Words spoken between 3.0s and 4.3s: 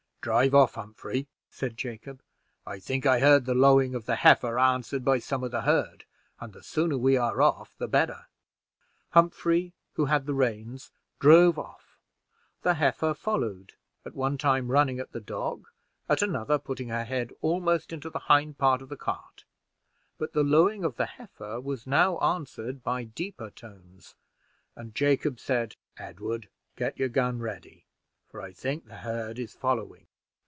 I heard the lowing of the